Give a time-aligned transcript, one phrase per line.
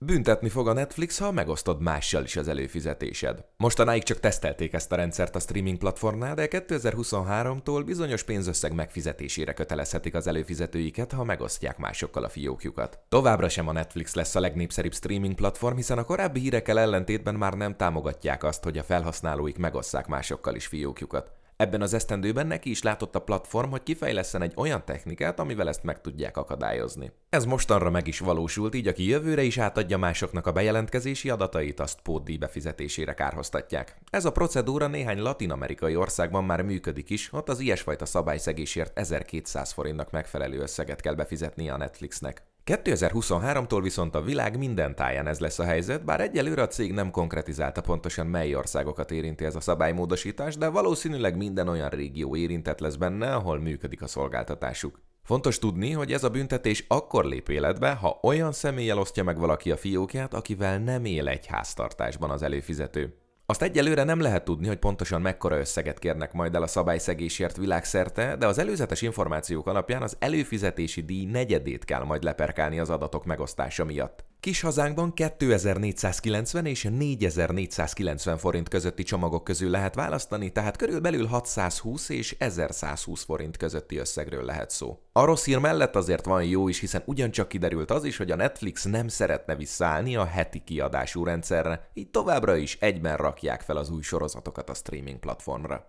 [0.00, 3.44] Büntetni fog a Netflix, ha megosztod mással is az előfizetésed.
[3.56, 10.14] Mostanáig csak tesztelték ezt a rendszert a streaming platformnál, de 2023-tól bizonyos pénzösszeg megfizetésére kötelezhetik
[10.14, 12.98] az előfizetőiket, ha megosztják másokkal a fiókjukat.
[13.08, 17.54] Továbbra sem a Netflix lesz a legnépszerűbb streaming platform, hiszen a korábbi hírekkel ellentétben már
[17.54, 21.30] nem támogatják azt, hogy a felhasználóik megosszák másokkal is fiókjukat.
[21.58, 25.82] Ebben az esztendőben neki is látott a platform, hogy kifejleszen egy olyan technikát, amivel ezt
[25.82, 27.12] meg tudják akadályozni.
[27.28, 32.00] Ez mostanra meg is valósult, így aki jövőre is átadja másoknak a bejelentkezési adatait, azt
[32.00, 33.96] pótdíj befizetésére kárhoztatják.
[34.10, 40.10] Ez a procedúra néhány latin-amerikai országban már működik is, ott az ilyesfajta szabályszegésért 1200 forintnak
[40.10, 42.42] megfelelő összeget kell befizetnie a Netflixnek.
[42.68, 47.10] 2023-tól viszont a világ minden táján ez lesz a helyzet, bár egyelőre a cég nem
[47.10, 52.96] konkretizálta pontosan mely országokat érinti ez a szabálymódosítás, de valószínűleg minden olyan régió érintett lesz
[52.96, 55.00] benne, ahol működik a szolgáltatásuk.
[55.22, 59.70] Fontos tudni, hogy ez a büntetés akkor lép életbe, ha olyan személlyel osztja meg valaki
[59.70, 63.27] a fiókját, akivel nem él egy háztartásban az előfizető.
[63.50, 68.36] Azt egyelőre nem lehet tudni, hogy pontosan mekkora összeget kérnek majd el a szabályszegésért világszerte,
[68.36, 73.84] de az előzetes információk alapján az előfizetési díj negyedét kell majd leperkálni az adatok megosztása
[73.84, 74.24] miatt.
[74.40, 82.36] Kis hazánkban 2490 és 4490 forint közötti csomagok közül lehet választani, tehát körülbelül 620 és
[82.38, 84.98] 1120 forint közötti összegről lehet szó.
[85.12, 88.36] A rossz hír mellett azért van jó is, hiszen ugyancsak kiderült az is, hogy a
[88.36, 93.90] Netflix nem szeretne visszaállni a heti kiadású rendszerre, így továbbra is egyben rakják fel az
[93.90, 95.86] új sorozatokat a streaming platformra.